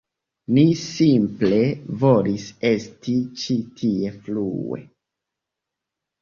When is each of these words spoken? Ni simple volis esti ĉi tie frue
Ni 0.53 0.61
simple 0.83 1.59
volis 2.03 2.47
esti 2.71 3.15
ĉi 3.43 3.59
tie 3.83 4.11
frue 4.25 4.81